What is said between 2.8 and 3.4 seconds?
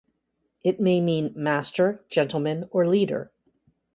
leader.